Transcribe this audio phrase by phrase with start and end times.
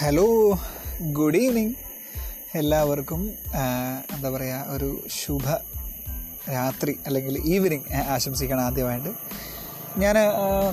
[0.00, 0.58] Hello
[1.12, 1.74] good evening
[2.54, 3.32] എല്ലാവർക്കും
[4.14, 5.50] എന്താ പറയുക ഒരു ശുഭ
[6.52, 9.08] രാത്രി അല്ലെങ്കിൽ ഈവനിങ് ആശംസിക്കണം ആദ്യമായിട്ട്.
[9.98, 10.14] ഞാൻ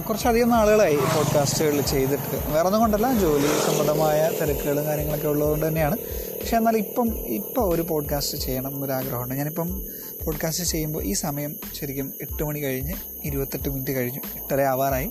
[0.09, 2.35] കുറച്ചധികം നാളുകളായി പോഡ്കാസ്റ്റുകൾ ചെയ്തിട്ട്.
[2.47, 5.97] വേറെ ഒന്നും കൊണ്ടല്ല ജോലി സംബന്ധമായ തിരക്കുകളും കാര്യങ്ങളൊക്കെ ഉള്ളതുകൊണ്ട് തന്നെയാണ്.
[6.39, 9.35] പക്ഷെ എന്നാൽ ഇപ്പം ഇപ്പോൾ ഒരു പോഡ്കാസ്റ്റ് ചെയ്യണം എന്നൊരാഗ്രഹമുണ്ട്.
[9.35, 9.85] ഞാനിപ്പം
[10.25, 14.19] പോഡ്കാസ്റ്റ് ചെയ്യുമ്പോൾ ഈ സമയം ശരിക്കും എട്ട് മണി കഴിഞ്ഞ് ഇരുപത്തെട്ട് മിനിറ്റ് കഴിഞ്ഞു.
[14.19, 15.09] എട്ടര ആവാറായി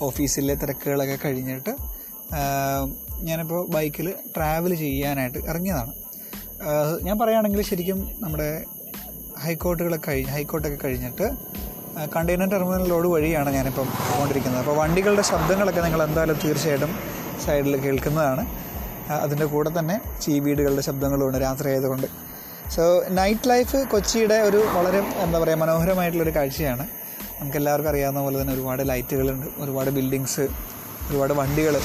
[0.00, 1.94] ഓഫീസിലെ തിരക്കുകളൊക്കെ കഴിഞ്ഞിട്ട്
[3.28, 5.92] ഞാനിപ്പോൾ ബൈക്കിൽ ട്രാവൽ ചെയ്യാനായിട്ട് ഇറങ്ങിയതാണ്.
[7.06, 8.48] ഞാൻ പറയുകയാണെങ്കിൽ ശരിക്കും നമ്മുടെ
[9.44, 11.26] ഹൈക്കോർട്ടുകളൊക്കെ കഴിഞ്ഞ് ഹൈക്കോർട്ടൊക്കെ കഴിഞ്ഞിട്ട്
[12.14, 16.92] കണ്ടെയ്നർ ടെർമിനൽ വഴിയാണ് ഞാനിപ്പം പോകൊണ്ടിരിക്കുന്നത് അപ്പോൾ വണ്ടികളുടെ ശബ്ദങ്ങളൊക്കെ നിങ്ങൾ എന്തായാലും തീർച്ചയായിട്ടും
[17.44, 18.44] സൈഡിൽ കേൾക്കുന്നതാണ്.
[19.24, 22.08] അതിന്റെ കൂടെ തന്നെ ചീവീടുകളുടെ ശബ്ദങ്ങളുമുണ്ട് രാത്രി ആയതുകൊണ്ട്
[22.74, 22.84] സോ
[23.18, 26.84] നൈറ്റ് ലൈഫ് കൊച്ചിയുടെ ഒരു വളരെ എന്താ പറയുക മനോഹരമായിട്ടുള്ളൊരു കാഴ്ചയാണ്.
[27.40, 30.46] നമുക്ക് എല്ലാവർക്കും അറിയാവുന്ന പോലെ തന്നെ ഒരുപാട് ലൈറ്റുകളുണ്ട് ഒരുപാട് ബിൽഡിങ്സ്
[31.08, 31.76] ഒരുപാട് വണ്ടികൾ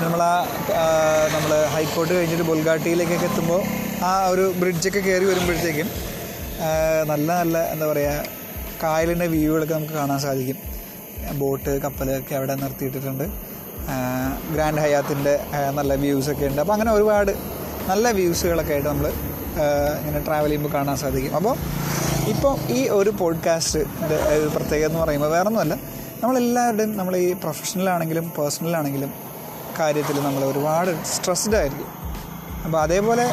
[0.00, 0.86] നമ്മൾ ആ
[1.34, 3.60] നമ്മൾ ഹൈക്കോർട്ട് കഴിഞ്ഞിട്ട് ബുൽഗാട്ടിയിലേക്കൊക്കെ എത്തുമ്പോൾ
[4.08, 5.88] ആ ഒരു ബ്രിഡ്ജൊക്കെ കയറി വരുമ്പോഴത്തേക്കും
[7.10, 8.24] നല്ല നല്ല എന്താ പറയുക
[8.82, 10.58] കായലിന്റെ വ്യൂകളൊക്കെ നമുക്ക് കാണാൻ സാധിക്കും.
[11.40, 13.24] ബോട്ട് കപ്പലൊക്കെ അവിടെ നിർത്തിയിട്ടിട്ടുണ്ട്.
[14.54, 15.34] ഗ്രാൻഡ് ഹയാത്തിന്റെ
[15.78, 16.60] നല്ല വ്യൂസൊക്കെ ഉണ്ട്.
[16.62, 17.32] അപ്പോൾ അങ്ങനെ ഒരുപാട്
[17.90, 19.06] നല്ല വ്യൂസുകളൊക്കെ ആയിട്ട് നമ്മൾ
[20.00, 21.34] ഇങ്ങനെ ട്രാവൽ ചെയ്യുമ്പോൾ കാണാൻ സാധിക്കും.
[21.40, 21.54] അപ്പോൾ
[22.32, 23.80] ഇപ്പോൾ ഈ ഒരു പോഡ്കാസ്റ്റ്
[24.56, 25.74] പ്രത്യേകത എന്ന് പറയുമ്പോൾ വേറൊന്നുമല്ല.
[26.22, 29.12] നമ്മളെല്ലാവരുടെയും നമ്മൾ ഈ പ്രൊഫഷണലാണെങ്കിലും പേഴ്സണലാണെങ്കിലും
[29.78, 31.90] കാര്യത്തിൽ നമ്മൾ ഒരുപാട് സ്ട്രെസ്ഡ് ആയിരിക്കും.
[32.64, 33.26] അപ്പോൾ അതേപോലെ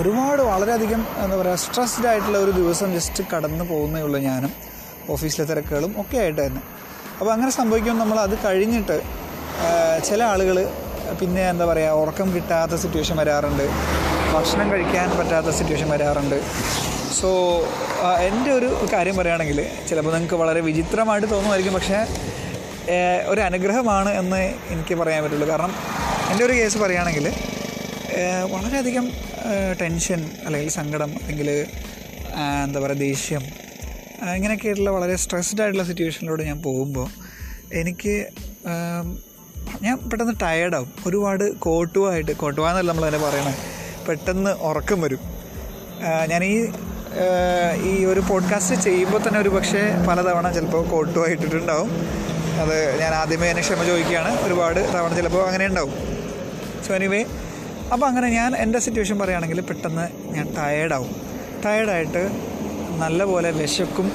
[0.00, 4.52] ഒരുപാട് വളരെയധികം എന്താ പറയുക സ്ട്രെസ്ഡ് ആയിട്ടുള്ള ഒരു ദിവസം ജസ്റ്റ് കടന്നു പോകുന്നേ ഉള്ളൂ ഞാനും
[5.14, 6.62] ഓഫീസിലെ തിരക്കുകളും ഒക്കെ ആയിട്ട് തന്നെ.
[7.18, 8.96] അപ്പോൾ അങ്ങനെ സംഭവിക്കുമ്പോൾ നമ്മൾ അത് കഴിഞ്ഞിട്ട്
[10.08, 10.56] ചില ആളുകൾ
[11.20, 13.64] പിന്നെ എന്താ പറയുക ഉറക്കം കിട്ടാത്ത സിറ്റുവേഷൻ വരാറുണ്ട്
[14.34, 16.38] ഭക്ഷണം കഴിക്കാൻ പറ്റാത്ത സിറ്റുവേഷൻ വരാറുണ്ട്.
[17.18, 17.28] സോ
[18.28, 22.00] എന്റെ ഒരു കാര്യം പറയുകയാണെങ്കിൽ ചിലപ്പോൾ നിങ്ങൾക്ക് വളരെ വിചിത്രമായിട്ട് തോന്നുമായിരിക്കും പക്ഷേ
[23.26, 25.48] ഒരു അനുഗ്രഹമാണ് എന്ന് എനിക്ക് പറയാൻ പറ്റുള്ളൂ.
[25.48, 25.72] കാരണം
[26.30, 27.32] എന്റെ ഒരു കേസ് പറയുകയാണെങ്കിൽ
[28.50, 29.10] വളരെയധികം
[29.80, 31.66] ടെൻഷൻ അല്ലെങ്കിൽ സങ്കടം അല്ലെങ്കിൽ
[32.64, 33.42] എന്താ പറയുക ദേഷ്യം
[34.34, 37.08] ഇങ്ങനെയൊക്കെയായിട്ടുള്ള വളരെ സ്ട്രെസ്ഡ് ആയിട്ടുള്ള സിറ്റുവേഷനിലൂടെ ഞാൻ പോകുമ്പോൾ
[37.72, 38.26] എനിക്ക്
[39.82, 43.58] ഞാൻ പെട്ടെന്ന് ടയേർഡാവും ഒരുപാട് കോട്ടുവായിട്ട് കോട്ടുവ എന്നല്ല നമ്മൾ അതിനെ പറയണത്
[44.08, 45.18] പെട്ടെന്ന് ഉറക്കം വരും.
[46.28, 46.54] ഞാൻ ഈ
[47.82, 51.90] ഈ ഒരു പോഡ്കാസ്റ്റ് ചെയ്യുമ്പോൾ തന്നെ ഒരു പക്ഷേ പലതവണ ചിലപ്പോൾ കോട്ടുവായി ഇട്ടിട്ടുണ്ടാവും
[52.62, 54.30] അത് ഞാൻ ആദ്യമേ എന്നെ ക്ഷമ ചോദിക്കുകയാണ്.
[54.46, 55.94] ഒരുപാട് തവണ ചിലപ്പോൾ അങ്ങനെ ഉണ്ടാവും.
[56.84, 57.20] സോ എനിവേ
[57.92, 60.04] അപ്പോൾ അങ്ങനെ ഞാൻ എന്റെ സിറ്റുവേഷൻ പറയുകയാണെങ്കിൽ പെട്ടെന്ന്
[60.36, 61.12] ഞാൻ ടയേർഡാവും
[61.64, 62.22] ടയേർഡായിട്ട്
[63.02, 64.06] നല്ലപോലെ വിശക്കും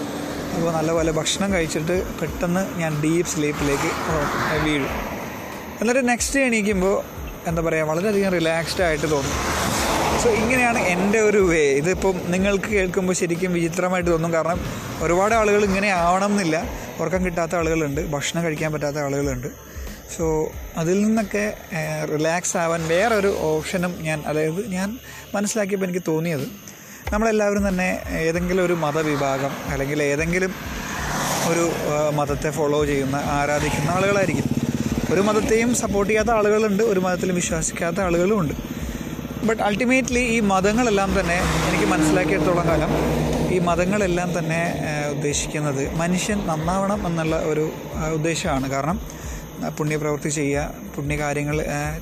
[0.55, 3.91] അപ്പോൾ നല്ലപോലെ ഭക്ഷണം കഴിച്ചിട്ട് പെട്ടെന്ന് ഞാൻ ഡീപ്പ് സ്ലീപ്പിലേക്ക്
[4.65, 4.91] വീഴും.
[5.81, 6.95] എന്നിട്ട് നെക്സ്റ്റ് ഡേ എണീക്കുമ്പോൾ
[7.49, 9.35] എന്താ പറയുക വളരെയധികം റിലാക്സ്ഡ് ആയിട്ട് തോന്നും.
[10.21, 14.31] സോ ഇങ്ങനെയാണ് എന്റെ ഒരു വേ ഇതിപ്പം നിങ്ങൾക്ക് കേൾക്കുമ്പോൾ ശരിക്കും വിചിത്രമായിട്ട് തോന്നും.
[14.37, 14.59] കാരണം
[15.05, 16.57] ഒരുപാട് ആളുകൾ ഇങ്ങനെ ആവണം എന്നില്ല.
[16.99, 19.47] ഉറക്കം കിട്ടാത്ത ആളുകളുണ്ട് ഭക്ഷണം കഴിക്കാൻ പറ്റാത്ത ആളുകളുണ്ട്.
[20.15, 20.25] സോ
[20.77, 21.53] അതിൽ നിന്നൊക്കെ
[22.13, 24.99] റിലാക്സ് ആവാൻ വേറൊരു ഓപ്ഷനും ഞാൻ അതായത് ഞാൻ
[25.35, 26.47] മനസ്സിലാക്കിയപ്പോൾ എനിക്ക് തോന്നിയത്
[27.13, 30.53] നമ്മളെല്ലാവരും തന്നെ ഏതെങ്കിലും ഒരു മതവിഭാഗം അല്ലെങ്കിൽ ഏതെങ്കിലും
[31.49, 31.63] ഒരു
[32.15, 34.47] മതത്തെ ഫോളോ ചെയ്യുന്ന ആരാധിക്കുന്ന ആളുകളായിരിക്കും.
[35.13, 38.53] ഒരു മതത്തെയും സപ്പോർട്ട് ചെയ്യാത്ത ആളുകളുണ്ട് ഒരു മതത്തിലും വിശ്വസിക്കാത്ത ആളുകളുമുണ്ട്
[39.47, 41.37] ബട്ട് അൾട്ടിമേറ്റ്ലി ഈ മതങ്ങളെല്ലാം തന്നെ
[41.69, 42.91] എനിക്ക് മനസ്സിലാക്കിയെടുത്തോളം കാലം
[43.53, 44.59] ഈ മതങ്ങളെല്ലാം തന്നെ
[45.13, 47.63] ഉദ്ദേശിക്കുന്നത് മനുഷ്യൻ നന്നാവണം എന്നുള്ള ഒരു
[48.17, 48.65] ഉദ്ദേശമാണ്.
[48.73, 48.97] കാരണം
[49.77, 51.57] പുണ്യപ്രവൃത്തി ചെയ്യുക പുണ്യകാര്യങ്ങൾ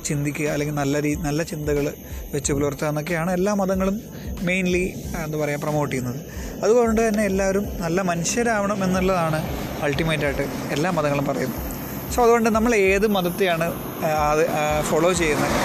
[0.08, 1.86] ചിന്തിക്കുക അല്ലെങ്കിൽ നല്ല രീ നല്ല ചിന്തകൾ
[2.34, 3.96] വെച്ച് പുലർത്തുക എന്നൊക്കെയാണ് എല്ലാ മതങ്ങളും
[4.50, 4.84] മെയിൻലി
[5.24, 6.20] എന്താ പറയുക പ്രൊമോട്ട് ചെയ്യുന്നത്.
[6.64, 9.40] അതുകൊണ്ട് തന്നെ എല്ലാവരും നല്ല മനുഷ്യരാവണം എന്നുള്ളതാണ്
[9.88, 11.64] അൾട്ടിമേറ്റായിട്ട് എല്ലാ മതങ്ങളും പറയുന്നത്.
[12.14, 13.66] സോ അതുകൊണ്ട് നമ്മൾ ഏത് മതത്തെയാണ്
[14.32, 14.44] അത്
[14.90, 15.56] ഫോളോ ചെയ്യുന്നത്?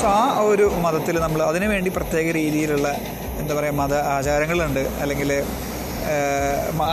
[0.00, 2.88] സോ ആ ഒരു മതത്തിൽ നമ്മൾ അതിനുവേണ്ടി പ്രത്യേക രീതിയിലുള്ള
[3.40, 4.82] എന്താ പറയുക മത ആചാരങ്ങളുണ്ട്.
[5.02, 5.30] അല്ലെങ്കിൽ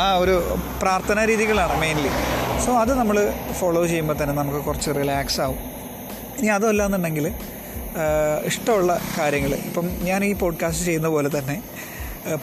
[0.03, 0.35] ആ ഒരു
[0.81, 2.11] പ്രാർത്ഥനാ രീതികളാണ് മെയിൻലി
[2.65, 3.17] സോ അത് നമ്മൾ
[3.59, 5.59] ഫോളോ ചെയ്യുമ്പോൾ തന്നെ നമുക്ക് കുറച്ച് റിലാക്സ് ആവും.
[6.39, 7.25] ഇനി അതല്ല എന്നുണ്ടെങ്കിൽ
[8.49, 11.55] ഇഷ്ടമുള്ള കാര്യങ്ങൾ ഇപ്പം ഞാൻ ഈ പോഡ്കാസ്റ്റ് ചെയ്യുന്ന പോലെ തന്നെ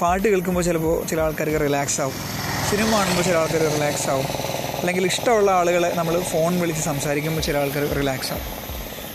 [0.03, 2.17] പാട്ട് കേൾക്കുമ്പോൾ ചിലപ്പോൾ ചില ആൾക്കാർക്ക് റിലാക്സ് ആവും.
[2.71, 4.27] സിനിമ കാണുമ്പോൾ ചില ആൾക്കാർ റിലാക്സ് ആവും.
[4.81, 8.47] അല്ലെങ്കിൽ ഇഷ്ടമുള്ള ആളുകളെ നമ്മൾ ഫോൺ വിളിച്ച് സംസാരിക്കുമ്പോൾ ചില ആൾക്കാർ റിലാക്സ് ആവും.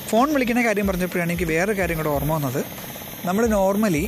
[0.09, 2.61] ഫോൺ വിളിക്കുന്ന കാര്യം പറഞ്ഞപ്പോഴാണ് എനിക്ക് വേറൊരു കാര്യം കൂടെ ഓർമ്മ വന്നത്.
[3.27, 4.03] നമ്മൾ നോർമലി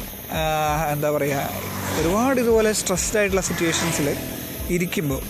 [0.91, 1.49] എന്താ പറയുക
[1.99, 4.17] ഒരുപാട് ഇതുപോലെ സ്ട്രെസ്ഡ് ആയിട്ടുള്ള സിറ്റുവേഷൻസിൽ
[4.69, 5.21] ഇരിക്കുമ്പോൾ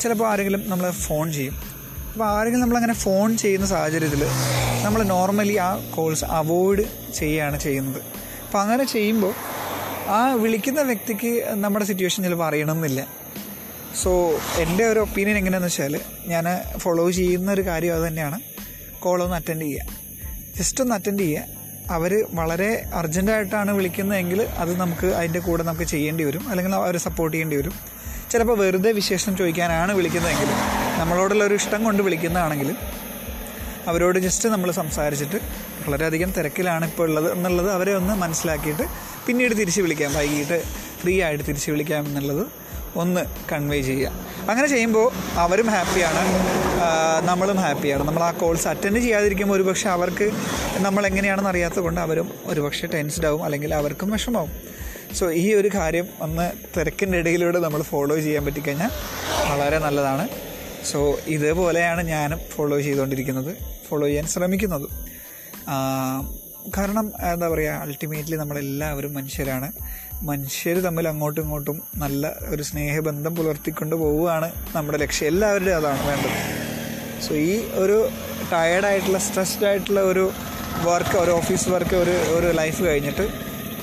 [0.00, 1.54] ചിലപ്പോൾ ആരെങ്കിലും നമ്മളെ ഫോൺ ചെയ്യും.
[2.12, 4.24] അപ്പോൾ ആരെങ്കിലും നമ്മളങ്ങനെ ഫോൺ ചെയ്യുന്ന സാഹചര്യത്തിൽ
[4.82, 6.82] നമ്മൾ നോർമലി ആ കോൾസ് അവോയ്ഡ്
[7.14, 8.02] ചെയ്യുകയാണ് ചെയ്യുന്നത്.
[8.46, 9.34] അപ്പോൾ അങ്ങനെ ചെയ്യുമ്പോൾ
[10.08, 13.06] ആ വിളിക്കുന്ന വ്യക്തിക്ക് നമ്മുടെ സിറ്റുവേഷൻ ചിലപ്പോൾ അറിയണമെന്നില്ല
[14.02, 16.44] സോ എന്റെ ഒരു ഒപ്പീനിയൻ എങ്ങനെയാണെന്ന് വെച്ചാൽ ഞാൻ
[16.78, 18.40] ഫോളോ ചെയ്യുന്ന ഒരു കാര്യം അത് തന്നെയാണ്.
[18.98, 19.82] കോൾ ഒന്ന് അറ്റൻഡ് ചെയ്യുക.
[20.58, 21.63] ജസ്റ്റ് ഒന്ന് അറ്റൻഡ് ചെയ്യുക.
[21.90, 26.48] അവർ വളരെ അർജന്റായിട്ടാണ് വിളിക്കുന്നതെങ്കിൽ അത് നമുക്ക് അതിന്റെ കൂടെ നമുക്ക് ചെയ്യേണ്ടി വരും.
[26.48, 27.74] അല്ലെങ്കിൽ അവരെ സപ്പോർട്ട് ചെയ്യേണ്ടി വരും.
[28.30, 30.48] ചിലപ്പോൾ വെറുതെ വിശേഷം ചോദിക്കാനാണ് വിളിക്കുന്നതെങ്കിൽ
[31.00, 32.76] നമ്മളോടുള്ള ഒരു ഇഷ്ടം കൊണ്ട് വിളിക്കുന്നതാണെങ്കിൽ
[33.88, 35.40] അവരോട് ജസ്റ്റ് നമ്മൾ സംസാരിച്ചിട്ട്
[35.86, 38.82] വളരെയധികം തിരക്കിലാണ് ഇപ്പോൾ ഉള്ളത് എന്നുള്ളത് അവരെ ഒന്ന് മനസ്സിലാക്കിയിട്ട്
[39.26, 40.14] പിന്നീട് തിരിച്ച് വിളിക്കാം.
[40.14, 40.62] വൈകിട്ട്
[41.04, 42.44] ഫ്രീ ആയിട്ട് തിരിച്ച് വിളിക്കാം എന്നുള്ളത്
[42.96, 43.22] ഒന്ന്
[43.52, 44.10] കൺവേ ചെയ്യുക.
[44.50, 45.06] അങ്ങനെ ചെയ്യുമ്പോൾ
[45.44, 46.22] അവരും ഹാപ്പിയാണ്
[47.28, 50.26] നമ്മളും ഹാപ്പിയാണ് നമ്മൾ ആ കോൾസ് അറ്റൻഡ് ചെയ്യാതിരിക്കുമ്പോൾ ഒരുപക്ഷെ അവർക്ക്
[50.76, 54.52] നമ്മൾ എങ്ങനെയാണെന്ന് അറിയാത്തത് കൊണ്ട് അവരും ഒരുപക്ഷെ ടെൻസ്ഡ് ആവും അല്ലെങ്കിൽ അവർക്കും വിഷമാവും
[55.18, 56.46] സോ ഈ ഒരു കാര്യം ഒന്ന്
[56.76, 58.90] തിരക്കിന്റെ ഇടയിലൂടെ നമ്മൾ ഫോളോ ചെയ്യാൻ പറ്റിക്കഴിഞ്ഞാൽ
[59.50, 60.28] വളരെ നല്ലതാണ്.
[60.90, 63.52] സോ ഇതേപോലെയാണ് ഞാനും ഫോളോ ചെയ്തുകൊണ്ടിരിക്കുന്നത്.
[63.88, 64.88] ഫോളോ ചെയ്യാൻ ശ്രമിക്കുന്നത്.
[66.76, 69.72] കാരണം എന്താ പറയുക അൾട്ടിമേറ്റ്ലി നമ്മളെല്ലാവരും മനുഷ്യരാണ്.
[70.22, 75.26] മനുഷ്യർ തമ്മിൽ അങ്ങോട്ടും ഇങ്ങോട്ടും നല്ല ഒരു സ്നേഹബന്ധം പുലർത്തിക്കൊണ്ട് പോവുകയാണ് നമ്മുടെ ലക്ഷ്യം.
[75.26, 76.64] എല്ലാവരുടെയും അതാണ് വേണ്ടത്.
[77.22, 78.08] സോ ഈ ഒരു
[78.52, 80.30] ടയേർഡായിട്ടുള്ള സ്ട്രെസ്ഡ് ആയിട്ടുള്ള ഒരു
[80.82, 83.28] വർക്ക് ഒരു ഓഫീസ് വർക്ക് ഒരു ഒരു ലൈഫ് കഴിഞ്ഞിട്ട്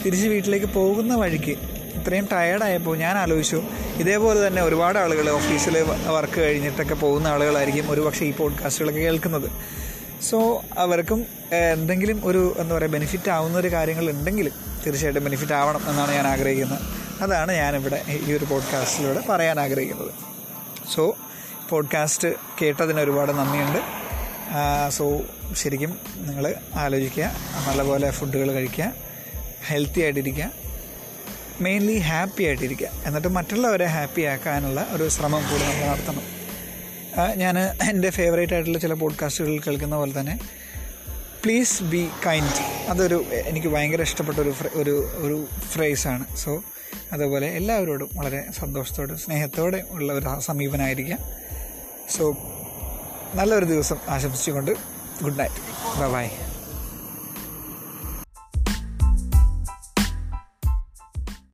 [0.06, 1.56] തിരിച്ച് വീട്ടിലേക്ക് പോകുന്ന വഴിക്ക്
[2.02, 3.64] ഇത്രയും ടയേർഡായപ്പോൾ ഞാൻ ആലോചിച്ചു
[3.98, 9.52] ഇതേപോലെ തന്നെ ഒരുപാട് ആളുകൾ ഓഫീസിൽ വർക്ക് കഴിഞ്ഞിട്ടൊക്കെ പോകുന്ന ആളുകളായിരിക്കും ഒരുപക്ഷെ ഈ പോഡ്കാസ്റ്റുകളൊക്കെ കേൾക്കുന്നത്.
[10.30, 10.38] സോ
[10.78, 11.26] അവർക്കും
[11.74, 14.52] എന്തെങ്കിലും ഒരു എന്താ പറയുക ബെനിഫിറ്റ് ആവുന്ന ഒരു കാര്യങ്ങൾ ഉണ്ടെങ്കിൽ
[14.86, 16.80] തീർച്ചയായിട്ടും ബെനിഫിറ്റ് ആവണം എന്നാണ് ഞാൻ ആഗ്രഹിക്കുന്നത്.
[17.24, 20.14] അതാണ് ഞാനിവിടെ ഈ ഒരു പോഡ്കാസ്റ്റിലൂടെ പറയാൻ ആഗ്രഹിക്കുന്നത്.
[20.94, 21.04] സോ
[21.70, 22.30] പോഡ്കാസ്റ്റ്
[22.62, 23.80] കേട്ടതിന് ഒരുപാട് നന്ദിയുണ്ട്.
[24.90, 25.06] സോ
[25.56, 27.26] ശരിക്കും നിങ്ങൾ ആലോചിക്കുക
[27.68, 28.94] നല്ലപോലെ ഫുഡുകൾ കഴിക്കുക
[29.68, 30.52] ഹെൽത്തി ആയിട്ടിരിക്കുക
[31.62, 32.88] മെയിൻലി ഹാപ്പി ആയിട്ടിരിക്കുക.
[33.06, 36.41] എന്നിട്ട് മറ്റുള്ളവരെ ഹാപ്പി ആക്കാനുള്ള ഒരു ശ്രമം കൂടി നമ്മൾ നടത്തണം.
[37.36, 40.40] ഞാൻ എന്റെ ഫേവറേറ്റ് ആയിട്ടുള്ള ചില പോഡ്കാസ്റ്റുകൾ കേൾക്കുന്ന പോലെ തന്നെ
[41.46, 46.64] പ്ലീസ് ബി കൈൻഡ് അതൊരു എനിക്ക് ഭയങ്കര ഇഷ്ടപ്പെട്ട ഒരു ഒരു ഒരു ഫ്രേസാണ് സോ
[47.14, 51.20] അതുപോലെ എല്ലാവരോടും വളരെ സന്തോഷത്തോടെ സ്നേഹത്തോടെ ഉള്ള ഒരു സമീപനമായിരിക്കാം
[52.10, 52.38] സോ
[53.36, 54.72] നല്ലൊരു ദിവസം ആശംസിച്ചുകൊണ്ട്
[55.24, 56.30] ഗുഡ് നൈറ്റ് ബൈ ബൈ